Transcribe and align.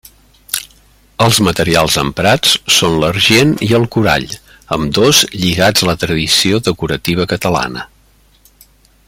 Els 1.25 1.39
materials 1.47 1.97
emprats 2.03 2.55
són 2.77 2.97
l'argent 3.03 3.53
i 3.67 3.69
el 3.81 3.85
corall, 3.97 4.27
ambdós 4.79 5.21
lligats 5.45 5.85
a 5.87 5.91
la 5.91 5.97
tradició 6.07 6.63
decorativa 6.71 7.29
catalana. 7.37 7.87